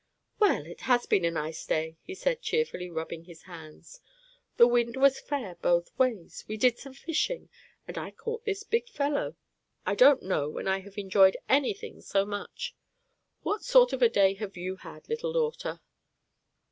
"Well, 0.39 0.65
it 0.65 0.81
has 0.81 1.05
been 1.05 1.23
a 1.25 1.29
nice 1.29 1.63
day," 1.63 1.95
he 2.01 2.15
said, 2.15 2.41
cheerfully, 2.41 2.89
rubbing 2.89 3.25
his 3.25 3.43
hands. 3.43 3.99
"The 4.57 4.67
wind 4.67 4.97
was 4.97 5.19
fair 5.19 5.57
both 5.61 5.91
ways. 5.95 6.43
We 6.47 6.57
did 6.57 6.79
some 6.79 6.95
fishing, 6.95 7.49
and 7.87 7.99
I 7.99 8.09
caught 8.09 8.43
this 8.43 8.63
big 8.63 8.89
fellow. 8.89 9.35
I 9.85 9.93
don't 9.93 10.23
know 10.23 10.49
when 10.49 10.67
I 10.67 10.79
have 10.79 10.97
enjoyed 10.97 11.37
any 11.47 11.75
thing 11.75 12.01
so 12.01 12.25
much. 12.25 12.75
What 13.43 13.63
sort 13.63 13.93
of 13.93 14.01
a 14.01 14.09
day 14.09 14.33
have 14.33 14.57
you 14.57 14.77
had, 14.77 15.07
little 15.07 15.33
daughter?" 15.33 15.81